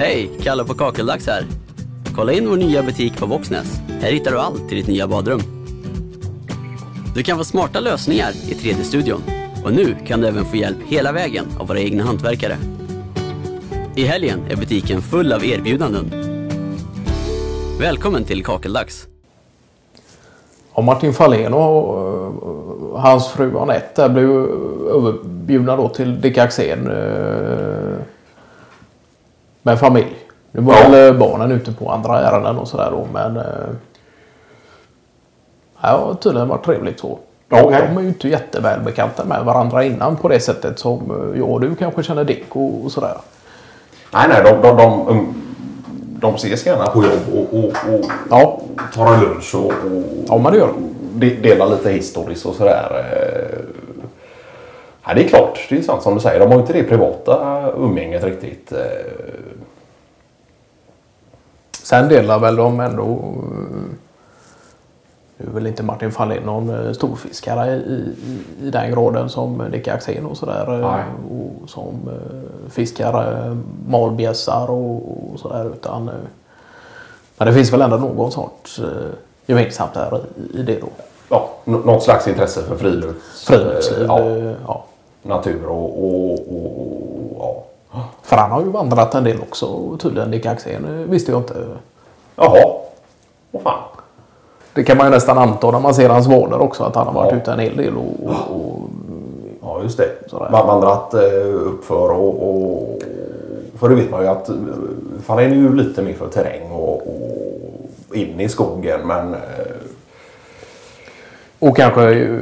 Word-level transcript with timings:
Hej, 0.00 0.30
Kalle 0.42 0.64
på 0.64 0.74
Kakeldags 0.74 1.26
här. 1.26 1.44
Kolla 2.14 2.32
in 2.32 2.48
vår 2.48 2.56
nya 2.56 2.82
butik 2.82 3.18
på 3.18 3.26
Våxnäs. 3.26 3.80
Här 4.00 4.12
hittar 4.12 4.30
du 4.30 4.38
allt 4.38 4.68
till 4.68 4.76
ditt 4.76 4.86
nya 4.86 5.08
badrum. 5.08 5.40
Du 7.14 7.22
kan 7.22 7.38
få 7.38 7.44
smarta 7.44 7.80
lösningar 7.80 8.30
i 8.30 8.54
3D-studion. 8.54 9.22
Och 9.64 9.72
nu 9.72 9.96
kan 10.06 10.20
du 10.20 10.28
även 10.28 10.44
få 10.44 10.56
hjälp 10.56 10.76
hela 10.86 11.12
vägen 11.12 11.46
av 11.58 11.66
våra 11.66 11.80
egna 11.80 12.04
hantverkare. 12.04 12.56
I 13.96 14.04
helgen 14.04 14.40
är 14.50 14.56
butiken 14.56 15.02
full 15.02 15.32
av 15.32 15.44
erbjudanden. 15.44 16.10
Välkommen 17.80 18.24
till 18.24 18.44
Kakeldags. 18.44 19.06
Och 20.72 20.84
Martin 20.84 21.12
Fahlén 21.12 21.54
och 21.54 23.00
hans 23.00 23.28
fru 23.28 23.58
Anette 23.58 24.08
blev 24.08 24.30
överbjudna 24.88 25.76
då 25.76 25.88
till 25.88 26.20
Dick 26.20 26.38
Axén 26.38 26.86
eh, 26.86 27.69
med 29.62 29.78
familj. 29.80 30.16
Nu 30.52 30.60
var 30.62 30.74
Ja. 30.74 30.88
väl 30.90 31.18
barnen 31.18 31.52
ute 31.52 31.72
på 31.72 31.90
andra 31.90 32.20
ärenden 32.20 32.58
och 32.58 32.68
sådär 32.68 32.88
då 32.90 33.06
men 33.12 33.34
ja, 33.36 33.42
det 35.80 35.88
har 35.88 36.14
tydligen 36.14 36.48
varit 36.48 36.64
trevligt 36.64 37.00
så. 37.00 37.18
Okej. 37.52 37.88
De 37.88 37.96
är 37.98 38.02
ju 38.02 38.08
inte 38.08 38.28
jättevälbekanta 38.28 39.24
med 39.24 39.44
varandra 39.44 39.84
innan 39.84 40.16
på 40.16 40.28
det 40.28 40.40
sättet 40.40 40.78
som 40.78 41.10
uh, 41.10 41.38
jag 41.38 41.48
och 41.50 41.60
du 41.60 41.74
kanske 41.74 42.02
känner 42.02 42.24
Dick 42.24 42.56
och, 42.56 42.84
och 42.84 42.92
sådär. 42.92 43.16
Nej, 44.12 44.26
nej, 44.28 44.42
de, 44.44 44.68
de, 44.68 44.76
de, 44.76 45.08
um, 45.08 45.34
de 46.20 46.34
ses 46.34 46.66
gärna 46.66 46.86
på 46.86 47.02
jobb 47.04 47.34
och, 47.34 47.58
och, 47.58 47.64
och 47.94 48.04
Ja. 48.30 48.60
tar 48.94 49.14
en 49.14 49.20
lunch 49.20 49.54
och, 49.54 49.72
och 50.34 50.40
Ja, 50.44 50.54
gör 50.56 50.72
delar 51.42 51.70
lite 51.70 51.90
historiskt 51.90 52.46
och 52.46 52.54
sådär. 52.54 52.90
Eh, 52.92 53.58
Ja, 55.06 55.14
det 55.14 55.24
är 55.24 55.28
klart, 55.28 55.66
det 55.68 55.78
är 55.78 55.82
sant 55.82 56.02
som 56.02 56.14
du 56.14 56.20
säger. 56.20 56.40
De 56.40 56.46
har 56.46 56.54
ju 56.54 56.60
inte 56.60 56.72
det 56.72 56.82
privata 56.84 57.66
umgänget 57.76 58.24
riktigt. 58.24 58.72
eh, 58.72 58.78
Sen 61.82 62.08
delar 62.08 62.38
väl 62.38 62.56
de 62.56 62.80
ändå... 62.80 63.02
eh, 63.02 63.96
Nu 65.36 65.46
är 65.46 65.54
väl 65.54 65.66
inte 65.66 65.82
Martin 65.82 66.12
Fahlén 66.12 66.42
någon 66.42 66.86
eh, 66.86 66.92
storfiskare 66.92 67.70
i, 67.76 68.14
i, 68.26 68.38
i 68.66 68.70
den 68.70 68.90
graden 68.90 69.28
som 69.28 69.62
Dick 69.72 69.88
Axén 69.88 70.26
och 70.26 70.36
sådär. 70.36 70.68
Och 71.30 71.70
som 71.70 72.10
fiskar 72.70 73.56
malbjässar 73.88 74.70
och, 74.70 75.32
och 75.32 75.40
sådär. 75.40 75.66
Utan, 75.74 76.10
men 77.38 77.48
det 77.48 77.54
finns 77.54 77.72
väl 77.72 77.82
ändå 77.82 77.96
någon 77.96 78.32
sorts 78.32 78.80
gemensamt 79.46 79.94
där 79.94 80.20
i, 80.54 80.58
i 80.58 80.62
det 80.62 80.80
då. 80.80 80.88
Ja, 81.30 81.48
nå- 81.64 81.78
något 81.78 82.02
slags 82.02 82.28
intresse 82.28 82.62
för 82.62 82.76
frilufts, 82.76 83.44
Friluftsliv. 83.46 84.04
Ja, 84.08 84.20
eh, 84.20 84.52
ja. 84.66 84.84
natur 85.22 85.66
och, 85.66 86.04
och, 86.04 86.32
och, 86.32 87.66
ja. 87.92 88.02
För 88.22 88.36
han 88.36 88.50
har 88.50 88.60
ju 88.60 88.68
vandrat 88.70 89.14
en 89.14 89.24
del 89.24 89.40
också 89.40 89.96
tydligen 89.98 90.30
Dick 90.30 90.46
Axén. 90.46 90.84
eh, 90.84 91.10
visste 91.10 91.32
jag 91.32 91.40
inte. 91.40 91.54
Jaha, 92.36 92.72
vad 93.50 93.62
fan. 93.62 93.78
Det 94.74 94.84
kan 94.84 94.96
man 94.96 95.06
ju 95.06 95.10
nästan 95.10 95.38
anta 95.38 95.70
när 95.70 95.80
man 95.80 95.94
ser 95.94 96.08
hans 96.08 96.26
vader 96.26 96.60
också. 96.60 96.84
Att 96.84 96.94
han 96.94 97.06
har 97.06 97.14
varit 97.14 97.32
Ja. 97.32 97.36
ute 97.38 97.52
en 97.52 97.58
hel 97.58 97.76
del 97.76 97.96
och, 97.96 98.26
och, 98.30 98.56
och 98.56 98.80
Ja, 99.62 99.82
just 99.82 99.98
det. 99.98 100.08
Sådär. 100.26 100.50
Vandrat 100.50 101.14
eh, 101.14 101.54
uppför 101.66 102.10
och, 102.10 102.48
och... 102.50 102.98
För 103.78 103.88
det 103.88 103.94
vet 103.94 104.10
man 104.10 104.22
ju 104.22 104.28
att 104.28 104.50
Fahlén 105.24 105.50
är 105.52 105.56
ju 105.56 105.74
lite 105.76 106.02
mer 106.02 106.14
för 106.14 106.28
terräng 106.28 106.70
och, 106.72 106.94
och 106.96 108.16
in 108.16 108.40
i 108.40 108.48
skogen. 108.48 109.00
Men 109.06 109.34
Och 111.60 111.76
kanske 111.76 112.14
eh, 112.14 112.38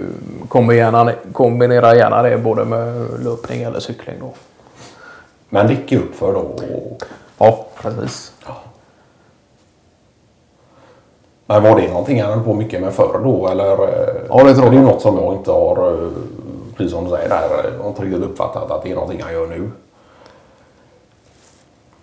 kombinera, 0.49 1.13
kombinera 1.33 1.95
gärna 1.97 2.23
det 2.23 2.39
både 2.39 2.65
med 2.65 3.07
löpning 3.25 3.63
eller 3.63 3.81
cykling 3.81 4.17
då. 4.21 4.33
Men 5.49 5.67
Dick 5.67 5.93
är 5.93 5.99
uppför 5.99 6.33
då. 6.33 6.39
Och, 6.41 7.03
Ja, 7.39 7.67
precis. 7.83 8.33
men 11.47 11.63
var 11.63 11.81
det 11.81 11.89
någonting 11.89 12.23
han 12.23 12.33
höll 12.33 12.45
på 12.45 12.55
mycket 12.55 12.81
med 12.81 12.93
förr 12.93 13.21
då? 13.25 13.49
Eller, 13.49 13.73
eh, 13.73 14.15
Ja, 14.29 14.45
det 14.45 14.55
tror 14.55 14.65
för 14.65 14.71
Det 14.71 14.77
är 14.77 14.81
jag. 14.81 14.83
något 14.85 15.03
som 15.03 15.17
jag 15.19 15.35
inte 15.35 15.51
har, 15.51 15.93
eh, 15.93 16.09
precis 16.77 16.93
som 16.93 17.05
du 17.05 17.11
säger 17.11 17.29
där, 17.29 17.73
jag 17.79 17.87
inte 17.91 18.03
riktigt 18.03 18.23
uppfattat 18.23 18.71
att 18.71 18.83
det 18.83 18.91
är 18.91 18.95
någonting 18.95 19.23
han 19.23 19.33
gör 19.33 19.47
nu. 19.47 19.71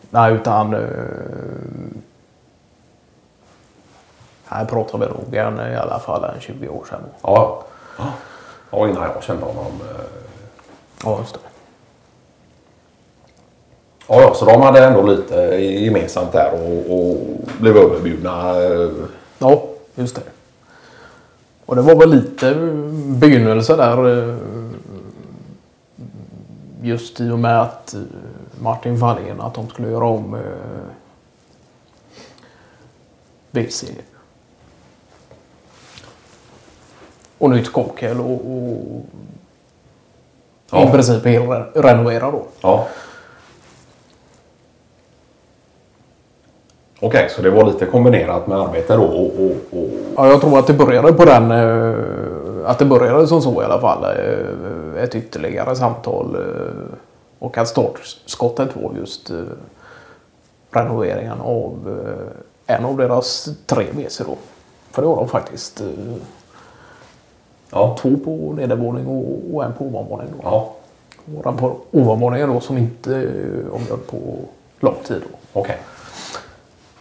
Nej, 0.09 0.33
utan... 0.33 0.75
Här 4.45 4.65
pratar 4.65 4.97
vi 4.97 5.05
nog 5.05 5.35
en, 5.35 5.71
i 5.73 5.75
alla 5.75 5.99
fall 5.99 6.23
en 6.23 6.41
20 6.41 6.67
år 6.69 6.85
sedan. 6.89 6.99
Ja, 7.21 7.63
ja. 8.71 8.87
innan 8.89 9.03
jag 9.03 9.23
kände 9.23 9.45
honom. 9.45 9.65
eh, 9.81 10.05
Ja, 11.03 11.17
just 11.19 11.33
det. 11.33 11.39
Ja, 14.07 14.33
så 14.35 14.45
de 14.45 14.61
hade 14.61 14.85
ändå 14.85 15.01
lite 15.01 15.35
gemensamt 15.61 16.31
där 16.31 16.51
och, 16.53 16.99
och 16.99 17.17
blev 17.59 17.77
överbjudna. 17.77 18.63
eh, 18.63 18.89
Ja, 19.39 19.63
just 19.95 20.15
det. 20.15 20.21
Och 21.65 21.75
det 21.75 21.81
var 21.81 21.95
väl 21.95 22.09
lite 22.09 22.53
begynnelse 23.19 23.75
där. 23.75 24.29
eh, 24.29 24.35
Just 26.81 27.21
i 27.21 27.29
och 27.29 27.39
med 27.39 27.61
att 27.61 27.95
Martin 28.61 28.99
Fahlén 28.99 29.41
att 29.41 29.53
de 29.53 29.69
skulle 29.69 29.89
göra 29.89 30.05
om 30.05 30.33
eh, 30.35 30.41
WC. 33.51 33.83
Och 37.37 37.49
nytt 37.49 37.73
kakel 37.73 38.19
och, 38.19 38.31
och 38.31 38.77
Ja. 40.71 40.87
i 40.89 40.91
princip 40.91 41.25
helt 41.25 41.45
re- 41.45 41.81
renovera 41.81 42.31
då. 42.31 42.43
Ja. 42.61 42.87
Okej, 46.99 47.29
så 47.29 47.41
det 47.41 47.49
var 47.49 47.65
lite 47.65 47.85
kombinerat 47.85 48.47
med 48.47 48.57
arbete 48.59 48.95
då 48.95 49.03
och... 49.03 49.25
och, 49.45 49.79
och 49.79 49.89
Ja, 50.17 50.27
jag 50.27 50.41
tror 50.41 50.59
att 50.59 50.67
det 50.67 50.73
började 50.73 51.13
på 51.13 51.25
den... 51.25 51.51
eh, 51.51 52.69
Att 52.69 52.79
det 52.79 52.85
började 52.85 53.27
som 53.27 53.41
så 53.41 53.61
i 53.61 53.65
alla 53.65 53.81
fall. 53.81 54.03
eh, 54.03 55.03
Ett 55.03 55.15
ytterligare 55.15 55.75
samtal. 55.75 56.35
eh, 56.35 56.97
Och 57.39 57.57
att 57.57 57.67
startskottet 57.67 58.69
var 58.75 58.93
just 58.97 59.31
renoveringen 60.71 61.41
av 61.41 61.99
en 62.67 62.85
av 62.85 62.97
deras 62.97 63.49
tre 63.65 63.85
WC 63.91 64.17
då. 64.25 64.37
För 64.91 65.01
det 65.01 65.07
var 65.07 65.15
de 65.15 65.27
faktiskt. 65.27 65.81
Eh, 67.71 67.79
ja, 67.79 67.97
Två 68.01 68.09
på 68.25 68.53
nedervåning 68.55 69.07
och- 69.07 69.55
och 69.55 69.63
en 69.63 69.73
på 69.73 69.83
ovanvåning. 69.85 70.27
Då. 70.31 70.39
ja, 70.43 70.71
Och 71.37 71.43
den 71.43 71.57
på 71.57 71.75
ovanvåningen 71.91 72.53
då 72.53 72.59
som 72.59 72.77
inte 72.77 73.15
eh, 73.15 73.73
omgöd 73.75 74.07
på 74.07 74.17
lång 74.79 74.95
tid. 75.07 75.21
Då. 75.53 75.59
okej. 75.59 75.77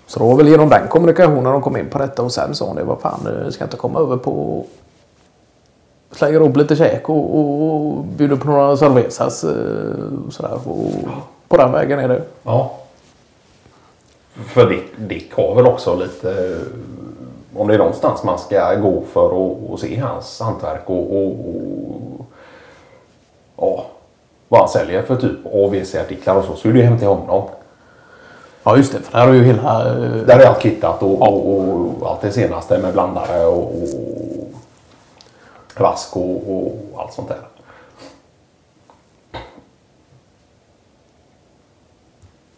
Så 0.06 0.18
det 0.18 0.24
var 0.26 0.36
väl 0.36 0.48
genom 0.48 0.68
den 0.68 0.88
kommunikationen 0.88 1.44
de 1.44 1.62
kom 1.62 1.76
in 1.76 1.90
på 1.90 1.98
detta 1.98 2.22
och 2.22 2.32
sen 2.32 2.54
sa 2.54 2.74
de 2.74 2.82
vad 2.82 3.00
fan, 3.00 3.20
eh, 3.26 3.50
ska 3.50 3.62
jag 3.62 3.66
inte 3.66 3.76
komma 3.76 4.00
över 4.00 4.16
på 4.16 4.64
slänger 6.10 6.40
upp 6.42 6.56
lite 6.56 6.76
käk 6.76 7.08
och, 7.08 7.38
och, 7.38 7.62
och 7.76 8.04
bjuder 8.04 8.36
på 8.36 8.46
några 8.46 8.76
cervezas 8.76 9.44
eh, 9.44 9.50
sådär. 10.30 10.58
Och 10.68 10.90
på 11.48 11.56
den 11.56 11.72
vägen 11.72 11.98
är 11.98 12.08
det. 12.08 12.22
Ja. 12.42 12.72
För 14.34 14.68
Dick, 14.70 14.84
Dick 14.96 15.32
har 15.34 15.54
väl 15.54 15.66
också 15.66 15.96
lite... 15.96 16.58
Om 17.56 17.68
det 17.68 17.74
är 17.74 17.78
någonstans 17.78 18.24
man 18.24 18.38
ska 18.38 18.74
gå 18.74 19.02
för 19.12 19.26
att 19.74 19.80
se 19.80 19.96
hans 20.00 20.40
hantverk 20.40 20.82
och, 20.90 21.16
och, 21.16 21.26
och 21.26 22.26
ja, 23.56 23.84
vad 24.48 24.60
han 24.60 24.68
säljer 24.68 25.02
för 25.02 25.16
typ 25.16 25.46
AVC-artiklar 25.54 26.36
och 26.36 26.44
så, 26.44 26.56
så 26.56 26.68
är 26.68 26.72
det 26.72 26.78
ju 26.78 26.84
hem 26.84 26.98
till 26.98 27.08
honom. 27.08 27.42
Ja 28.64 28.76
just 28.76 28.92
det, 28.92 28.98
för 28.98 29.18
där 29.18 29.28
är 29.28 29.32
ju 29.32 29.44
hela... 29.44 29.88
eh, 29.88 30.12
Där 30.26 30.38
är 30.38 30.46
allt 30.46 30.62
kittat 30.62 31.02
och, 31.02 31.22
och, 31.22 31.58
och 32.00 32.10
allt 32.10 32.20
det 32.20 32.32
senaste 32.32 32.78
med 32.78 32.92
blandare 32.92 33.46
och, 33.46 33.62
och 33.64 33.80
vask 35.80 36.16
och, 36.16 36.36
och 36.56 36.72
allt 36.96 37.12
sånt 37.12 37.28
där. 37.28 37.38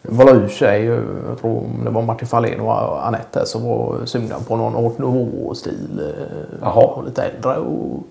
Ur 0.09 0.47
sig, 0.47 0.87
eh, 0.87 0.99
jag 1.29 1.37
tror 1.41 1.63
det 1.85 1.89
var 1.89 2.01
Martin 2.01 2.27
Fahlén 2.27 2.59
och 2.59 3.07
Anette 3.07 3.45
som 3.45 3.63
var 3.67 4.05
sugna 4.05 4.35
på 4.47 4.55
någon 4.55 4.85
Art 4.85 4.97
Nouveau-stil. 4.97 5.99
eh, 5.99 6.23
Jaha. 6.61 6.85
Och 6.85 7.03
lite 7.05 7.23
äldre 7.23 7.57
och 7.57 8.03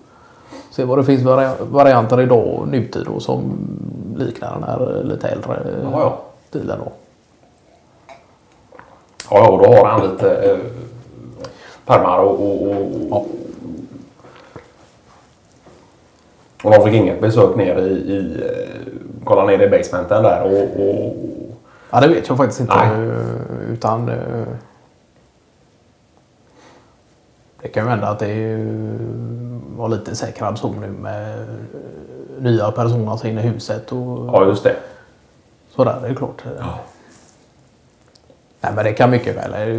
se 0.71 0.83
vad 0.83 0.97
det 0.97 1.03
finns 1.03 1.23
vari- 1.23 1.55
varianter 1.71 2.21
idag, 2.21 2.67
nutid 2.71 3.05
då, 3.13 3.19
som 3.19 3.41
liknar 4.17 4.53
den 4.53 4.63
här 4.63 5.03
lite 5.03 5.27
äldre 5.27 5.53
eh, 5.55 5.89
Ja, 5.91 5.99
ja. 5.99 6.17
stilen. 6.49 6.77
Då. 6.85 6.91
Ja, 9.31 9.49
och 9.49 9.57
då 9.59 9.65
har 9.65 9.85
han 9.85 10.01
lite 10.11 10.31
eh, 10.51 10.57
pärmar 11.85 12.19
och, 12.19 12.39
och, 12.39 12.71
och, 12.71 12.87
Ja. 13.09 13.25
och 16.63 16.71
de 16.71 16.83
fick 16.83 16.93
inget 16.93 17.21
besök 17.21 17.55
ner 17.55 17.77
i, 17.77 17.89
i 17.91 18.35
eh, 18.43 18.93
kolla 19.23 19.45
ner 19.45 19.61
i 19.61 19.69
basementen 19.69 20.23
där 20.23 20.43
och, 20.43 20.81
och 20.89 21.15
Ja, 21.89 21.99
det 22.01 22.07
vet 22.07 22.27
jag 22.27 22.37
faktiskt 22.37 22.59
inte. 22.61 22.75
Nej. 22.75 23.09
eh, 23.09 23.71
Utan 23.73 24.09
eh, 24.09 24.47
det 27.61 27.67
kan 27.67 27.83
ju 27.83 27.89
hända 27.89 28.07
att 28.09 28.19
det 28.19 28.27
är- 28.31 28.97
var 29.77 29.89
lite 29.89 30.15
säkrad 30.15 30.57
zon 30.57 30.75
nu 30.81 30.87
med 30.87 31.39
eh, 31.41 31.45
nya 32.39 32.71
personer 32.71 33.25
in 33.25 33.37
i 33.37 33.41
huset 33.41 33.91
och 33.91 34.27
ja, 34.27 34.45
just 34.45 34.63
det. 34.63 34.75
sådär. 35.75 35.99
Det 36.01 36.07
är 36.07 36.15
klart. 36.15 36.43
Ja. 36.59 36.79
Nej, 38.61 38.71
men 38.75 38.85
det 38.85 38.93
kan 38.93 39.09
mycket 39.09 39.35
väl. 39.37 39.69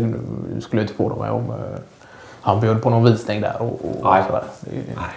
Jag 0.54 0.62
skulle 0.62 0.82
inte 0.82 0.94
på 0.94 1.08
mig 1.16 1.30
om 1.30 1.50
eh, 1.50 1.56
han 2.40 2.60
bjöd 2.60 2.82
på 2.82 2.90
någon 2.90 3.04
visning 3.04 3.40
där 3.40 3.56
och, 3.62 3.66
och 3.72 4.04
Nej. 4.04 4.24
sådär. 4.26 4.42
Det, 4.60 4.70
Nej. 4.70 5.14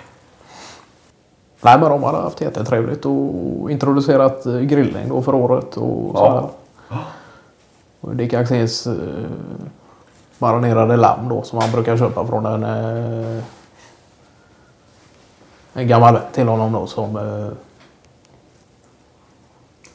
nej, 1.62 1.80
men 1.80 1.90
de 1.90 2.04
hade 2.04 2.18
haft 2.18 2.42
jättetrevligt 2.42 3.06
och 3.06 3.72
introducerat 3.72 4.46
eh, 4.46 4.60
grillning 4.60 5.10
då 5.10 5.22
för 5.22 5.36
året 5.36 5.78
och 5.78 6.12
Ja. 6.16 6.18
sådär. 6.20 6.50
Och 8.02 8.16
Dick 8.16 8.34
Axéns 8.34 8.88
eh, 8.88 8.94
marinerade 10.38 10.96
lamm 10.98 11.30
då 11.30 11.44
som 11.44 11.60
han 11.60 11.72
brukar 11.72 11.98
köpa 11.98 12.28
från 12.28 12.46
en, 12.46 12.64
eh, 12.64 13.44
en 15.74 15.88
gammal 15.88 16.14
vän 16.14 16.24
till 16.34 16.48
honom 16.48 16.72
då 16.72 16.88
som 16.88 17.16
eh, 17.18 17.48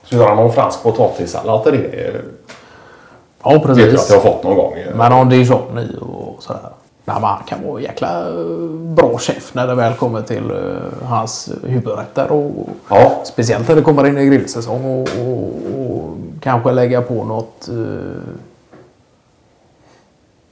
Så 0.03 0.17
gör 0.17 0.29
han 0.29 0.37
någon 0.37 0.53
fransk 0.53 0.83
potatissallad 0.83 1.63
till 1.63 1.73
det. 1.73 2.21
Ja 3.43 3.51
Vet 3.51 3.63
jag 3.65 3.71
att 3.71 3.77
precis. 3.77 4.11
jag 4.11 4.17
har 4.21 4.33
fått 4.33 4.43
någon 4.45 4.57
gång. 4.57 4.75
Men 4.95 5.13
har 5.13 5.25
dijon 5.25 5.79
i 5.79 5.97
och 6.01 6.43
sådär. 6.43 6.61
Nej, 7.05 7.17
han 7.21 7.43
kan 7.47 7.67
vara 7.67 7.79
en 7.79 7.85
jäkla 7.85 8.29
eh, 8.29 8.35
bra 8.71 9.19
chef 9.19 9.55
när 9.55 9.67
det 9.67 9.75
väl 9.75 9.95
kommer 9.95 10.23
till 10.23 10.51
eh, 10.51 11.09
hans 11.09 11.51
huvudrätter. 11.63 12.33
Och, 12.33 12.69
Ja. 12.89 13.13
Speciellt 13.25 13.69
när 13.69 13.77
det 13.77 13.83
kommer 13.83 14.07
in 14.07 14.19
i 14.19 14.27
grillsäsong 14.27 14.85
och, 14.85 15.09
och, 15.21 15.49
och 15.81 16.17
kanske 16.47 16.73
lägga 16.73 17.03
på 17.03 17.25
något... 17.25 17.69
Eh, 17.69 18.35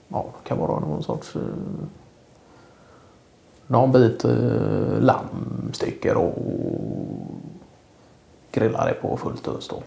ja, 0.08 0.24
det 0.42 0.48
kan 0.48 0.58
vara 0.58 0.80
någon 0.80 1.02
sorts... 1.02 1.36
Eh, 1.36 1.42
någon 3.66 3.92
bit 3.92 4.24
eh, 4.24 5.00
lammstycke 5.00 6.14
och 6.14 6.34
grilla 8.52 8.84
det 8.84 8.92
på 8.92 9.16
fullt 9.16 9.48
ös 9.48 9.68
då. 9.68 9.82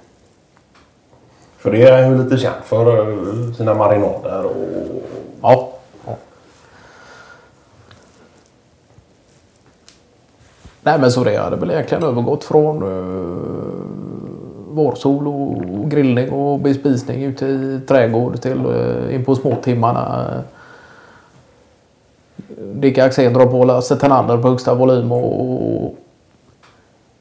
För 1.57 1.71
det 1.71 1.83
är 1.83 2.10
ju 2.10 2.24
lite 2.24 2.38
känt 2.38 2.65
för 2.65 2.98
eh, 3.00 3.53
sina 3.53 3.74
marinader 3.74 4.45
och... 4.45 5.03
Ja. 5.42 5.69
ja. 6.06 6.15
Nej 10.81 11.00
men 11.00 11.12
så 11.12 11.24
det 11.24 11.38
hade 11.38 11.56
väl 11.56 11.71
egentligen 11.71 12.03
övergått 12.03 12.44
från 12.44 12.83
uh, 12.83 13.66
vårsol 14.77 15.27
och 15.27 15.91
grillning 15.91 16.31
och 16.31 16.59
bespisning 16.59 17.24
ute 17.24 17.45
i 17.45 17.79
trädgård 17.88 18.41
till 18.41 18.65
eh, 18.65 19.15
in 19.15 19.25
på 19.25 19.35
småtimmarna. 19.35 20.44
Dick 22.57 22.97
Axén 22.97 23.33
drar 23.33 23.45
på 23.45 23.63
Lasse 23.63 23.95
Tenander 23.95 24.38
på 24.38 24.50
högsta 24.50 24.75
volym 24.75 25.12
och, 25.12 25.41
och 25.41 25.95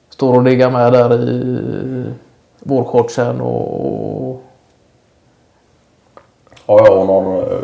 står 0.09 0.35
och 0.37 0.45
diggar 0.45 0.71
med 0.71 0.93
där 0.93 1.23
i 1.23 2.05
vårshortsen 2.59 3.41
och 3.41 4.43
Har 6.67 6.87
jag 6.87 7.07
någon 7.07 7.43
eh, 7.43 7.59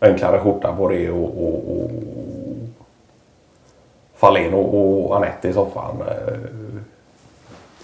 enklare 0.00 0.38
skjorta 0.38 0.72
på 0.76 0.88
det 0.88 1.10
och, 1.10 1.24
och, 1.24 1.54
och 1.54 1.90
Fahlén 4.14 4.54
och, 4.54 5.04
och 5.04 5.16
Anette 5.16 5.48
i 5.48 5.52
soffan. 5.52 5.96
Eh, 6.08 6.34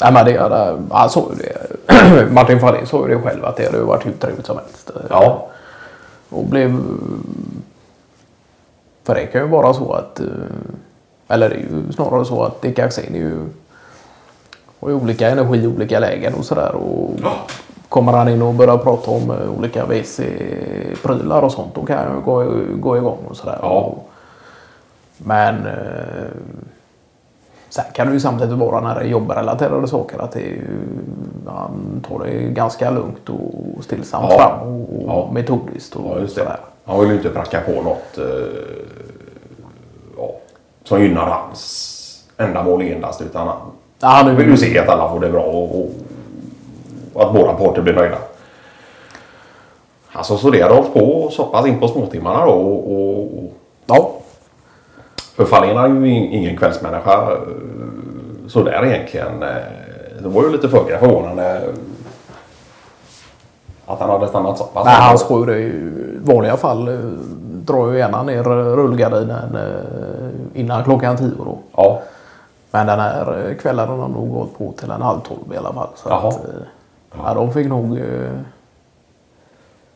Nej, 0.01 0.13
men 0.13 0.25
det 0.27 0.39
hade, 0.41 0.83
han 0.91 1.11
såg 1.11 1.33
det. 1.39 2.31
Martin 2.33 2.61
Fahlén 2.61 2.87
såg 2.87 3.09
ju 3.09 3.15
det 3.15 3.23
själv 3.23 3.45
att 3.45 3.57
det 3.57 3.65
hade 3.67 3.79
varit 3.79 4.07
hur 4.07 4.13
trevligt 4.13 4.47
som 4.47 4.57
helst. 4.59 4.91
Ja. 5.11 5.49
Och 6.31 6.45
blev... 6.45 6.81
För 9.05 9.15
det 9.15 9.27
kan 9.27 9.41
ju 9.41 9.49
vara 9.49 9.75
så 9.75 9.93
att... 9.93 10.21
eh, 10.21 10.27
Eller 11.29 11.49
det 11.49 11.55
är 11.55 11.59
ju 11.59 11.93
snarare 11.93 12.25
så 12.25 12.43
att 12.43 12.63
Dick 12.63 12.79
Axén 12.79 13.15
är 13.15 13.19
ju... 13.19 13.39
Har 14.81 14.89
ju 14.89 14.95
olika 14.95 15.29
energi 15.31 15.59
i 15.59 15.67
olika 15.67 15.99
lägen 15.99 16.35
och 16.35 16.45
sådär. 16.45 16.75
Och 16.75 17.11
kommer 17.89 18.13
han 18.13 18.29
in 18.29 18.43
och 18.43 18.55
börjar 18.55 18.79
prata 18.79 19.11
om 19.11 19.31
eh, 19.31 19.51
olika 19.59 19.85
WC-prylar 19.87 21.43
och 21.43 21.53
sånt. 21.53 21.75
Då 21.75 21.85
kan 21.87 21.97
jag 21.97 22.15
ju 22.15 22.21
gå, 22.21 22.45
gå 22.81 22.97
igång 22.97 23.19
och 23.31 23.37
sådär. 23.37 23.59
Ja. 23.63 23.69
Och, 23.69 24.09
men... 25.19 25.67
Eh, 25.67 26.31
Sen 27.77 27.85
kan 27.93 28.07
det 28.07 28.13
ju 28.13 28.21
samtidigt 28.21 28.59
vara 28.59 28.81
när 28.81 28.95
det 28.95 29.01
är 29.01 29.05
jobbrelaterade 29.05 29.89
saker 29.89 30.19
att 30.19 30.33
det 30.33 30.41
är 30.41 30.49
ju, 30.51 30.69
han 31.47 32.05
tar 32.09 32.25
det 32.25 32.31
ganska 32.33 32.91
lugnt 32.91 33.29
och 33.29 33.85
stillsamt 33.85 34.27
Ja. 34.31 34.39
fram 34.39 34.69
och, 34.69 35.05
Ja. 35.07 35.29
metodiskt 35.33 35.97
och 35.97 36.03
Ja, 36.17 36.21
just 36.21 36.37
det. 36.37 36.57
Han 36.85 37.01
vill 37.01 37.09
ju 37.09 37.17
inte 37.17 37.29
pracka 37.29 37.61
på 37.61 37.73
något 37.83 38.19
eh, 38.19 38.25
ja, 40.17 40.31
som 40.85 41.03
gynnar 41.03 41.27
hans 41.27 42.25
ändamål 42.37 42.83
endast. 42.83 43.21
Utan 43.21 43.47
han 43.49 43.57
Ja, 44.01 44.09
han 44.09 44.37
vill 44.37 44.49
ju 44.49 44.57
se 44.57 44.79
att 44.79 44.89
alla 44.89 45.09
får 45.11 45.21
det 45.21 45.29
bra 45.31 45.43
och, 45.43 45.81
och, 45.81 45.89
och 47.13 47.23
att 47.23 47.33
båda 47.35 47.53
parter 47.55 47.83
blir 47.83 47.95
nöjda. 47.95 48.19
Alltså 50.13 50.37
så 50.37 50.51
det 50.51 50.63
hade 50.63 50.75
hållit 50.75 50.93
på 50.95 51.29
så 51.33 51.45
pass 51.45 51.67
in 51.67 51.81
på 51.81 51.89
småtimmarna 51.89 52.47
då. 52.47 52.53
Och, 52.53 52.93
och, 52.93 53.21
och, 53.21 53.53
Ja, 53.87 54.13
för 55.37 55.45
Fahlén 55.45 55.77
är 55.77 55.89
ju 55.89 56.09
in- 56.15 56.33
ingen 56.33 56.57
kvällsmänniska 56.57 57.29
sådär 58.49 58.85
egentligen. 58.85 59.43
Eh, 59.43 59.49
Det 60.23 60.29
var 60.29 60.43
ju 60.43 60.51
lite 60.53 60.69
föga 60.69 60.99
förvånande 60.99 61.61
att 63.87 64.01
han 64.01 64.11
hade 64.11 64.29
stannat 64.29 64.59
så 64.59 64.65
pass. 64.65 64.85
nej, 64.85 64.95
han 64.95 65.19
ska 65.19 65.39
ju 65.39 65.45
det 65.47 65.59
i 65.59 66.19
vanliga 66.25 66.57
fall 66.57 66.89
eh, 66.89 66.95
drar 67.45 67.91
ju 67.93 67.99
gärna 67.99 68.23
ner 68.23 68.43
rullgardinen 68.77 69.57
eh, 69.57 70.61
innan 70.61 70.85
klockan 70.85 71.17
tio 71.17 71.33
då. 71.39 71.59
Ja, 71.77 72.01
Men 72.71 72.87
den 72.87 73.01
här 73.01 73.55
kvällen 73.61 73.89
har 73.89 73.99
de 73.99 74.13
nog 74.13 74.33
gått 74.35 74.59
på 74.59 74.73
till 74.73 74.91
en 74.91 75.03
halv 75.03 75.21
tolv 75.21 75.53
i 75.55 75.57
alla 75.57 75.73
fall. 75.73 75.89
Så 75.95 76.09
Jaha. 76.09 76.29
att, 76.29 76.41
ja, 77.25 77.35
de 77.35 77.53
fick 77.53 77.69
nog 77.69 78.01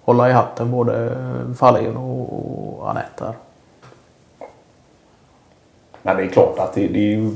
hålla 0.04 0.28
i 0.28 0.32
hatten 0.32 0.70
både 0.70 1.12
Fahlén 1.58 1.96
och, 1.96 2.90
Anette 2.90 3.25
men 6.02 6.17
det 6.17 6.23
är 6.23 6.29
klart 6.29 6.58
att 6.58 6.75
det, 6.75 6.88
det 6.88 6.99
är 6.99 7.17
ju, 7.17 7.31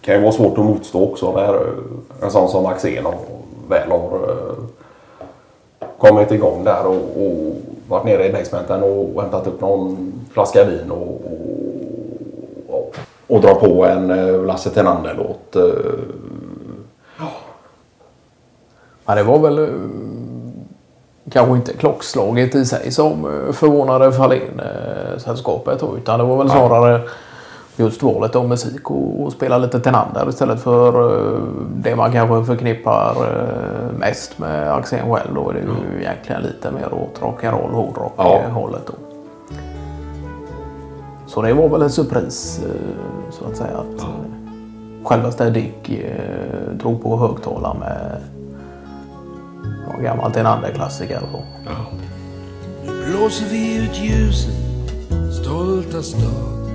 kan 0.00 0.14
ju 0.14 0.20
vara 0.20 0.32
svårt 0.32 0.58
att 0.58 0.64
motstå 0.64 1.04
också 1.04 1.32
när 1.32 1.54
eh, 1.54 2.22
en 2.22 2.30
sån 2.30 2.48
som 2.48 2.66
Axén 2.66 3.06
väl 3.68 3.90
har 3.90 4.30
eh, 4.30 4.54
kommit 5.98 6.32
igång 6.32 6.64
där 6.64 6.86
och, 6.86 6.94
och 6.94 7.56
varit 7.88 8.04
nere 8.04 8.26
i 8.26 8.32
basementen 8.32 8.82
och 8.82 9.22
hämtat 9.22 9.46
upp 9.46 9.60
någon 9.60 10.12
flaska 10.32 10.64
vin 10.64 10.90
och, 10.90 11.22
och, 12.68 12.94
och, 13.26 13.44
och 13.44 13.60
på 13.60 13.84
en 13.84 14.10
eh, 14.10 14.44
Lasse 14.44 14.70
Tenander-låt. 14.70 15.56
Ja, 17.18 17.30
Men 19.04 19.16
det 19.16 19.22
var 19.22 19.38
väl 19.38 19.68
kanske 21.30 21.56
inte 21.56 21.72
klockslaget 21.72 22.54
i 22.54 22.64
sig 22.64 22.92
som 22.92 23.22
förvånade 23.52 24.12
Fahlén 24.12 24.60
då, 25.80 25.96
utan 25.96 26.18
det 26.18 26.24
var 26.24 26.36
väl 26.38 26.50
snarare 26.50 27.00
just 27.76 28.02
valet 28.02 28.36
av 28.36 28.48
musik 28.48 28.90
och, 28.90 29.22
och 29.22 29.32
spela 29.32 29.58
lite 29.58 29.80
Tenander 29.80 30.28
istället 30.28 30.60
för 30.60 31.10
eh, 31.34 31.38
det 31.76 31.96
man 31.96 32.12
kanske 32.12 32.44
förknippar 32.44 33.10
eh, 33.10 33.98
mest 33.98 34.38
med 34.38 34.72
Axén 34.74 35.12
själv. 35.14 35.34
Då 35.34 35.50
är 35.50 35.54
det 35.54 35.60
ju 35.60 36.00
egentligen 36.00 36.42
lite 36.42 36.70
mer 36.70 36.94
åt 36.94 37.20
rock'n'roll, 37.20 37.72
hårdrock 37.72 38.12
Ja. 38.16 38.40
hållet 38.52 38.86
då. 38.86 38.92
Så 41.26 41.42
det 41.42 41.52
var 41.52 41.68
väl 41.68 41.82
en 41.82 41.90
surpris 41.90 42.60
eh, 42.64 43.30
så 43.32 43.44
att 43.44 43.56
säga 43.56 43.76
att 43.78 44.00
ja. 44.02 44.06
självaste 45.04 45.50
Dick 45.50 45.88
eh, 45.90 46.72
drog 46.74 47.02
på 47.02 47.16
högtalaren 47.16 47.76
med 47.78 48.16
någon 49.88 50.02
gammal 50.04 50.32
Tenander-klassiker. 50.32 51.20
då. 51.32 51.38
Nu 52.86 52.92
blåser 53.12 53.46
vi 53.50 53.76
ut 53.84 53.98
ljusen, 53.98 54.52
stolta 55.32 56.02
stad. 56.02 56.70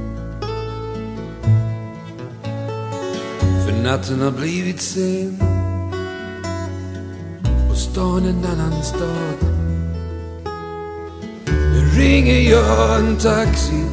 För 3.65 3.83
natten 3.83 4.21
har 4.21 4.31
blivit 4.31 4.81
sen 4.81 5.41
och 7.69 7.77
stan 7.77 8.25
en 8.25 8.45
annan 8.45 8.83
stad. 8.83 9.55
Nu 11.45 11.89
ringer 11.97 12.51
jag 12.51 12.99
en 12.99 13.17
taxi 13.17 13.83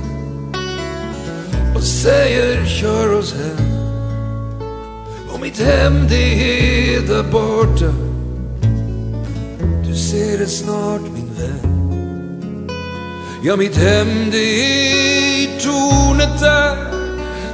och 1.75 1.83
säger 1.83 2.67
kör 2.67 3.19
oss 3.19 3.35
hem. 3.35 3.73
Och 5.33 5.41
mitt 5.41 5.61
hem 5.61 6.07
det 6.09 6.97
är 6.97 7.01
där 7.01 7.33
borta. 7.33 7.95
Du 9.87 9.95
ser 9.95 10.39
det 10.39 10.47
snart 10.47 11.03
min 11.03 11.31
vän 11.39 11.82
Ja, 13.45 13.57
mitt 13.57 13.77
hem 13.77 14.31
det 14.31 14.39
är 14.39 15.43
i 15.43 15.61
tornet 15.61 16.41
där 16.41 16.77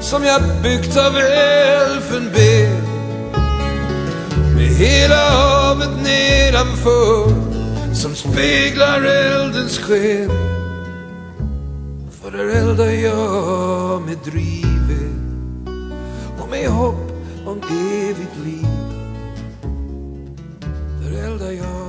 Som 0.00 0.24
jag 0.24 0.42
byggt 0.62 0.96
av 0.96 1.16
elfenben 1.16 2.82
Med 4.56 4.68
hela 4.68 5.30
havet 5.30 6.02
nedanför 6.02 7.28
Som 7.94 8.14
speglar 8.14 9.02
eldens 9.02 9.78
sken. 9.78 10.30
För 12.22 12.30
där 12.30 12.48
eldar 12.48 12.90
jag 12.90 14.02
med 14.02 14.18
drivved 14.24 15.18
Och 16.42 16.50
med 16.50 16.68
hopp 16.68 17.08
om 17.46 17.58
evigt 17.58 18.36
liv. 18.44 18.66
Där 21.02 21.24
eldar 21.24 21.50
jag 21.50 21.87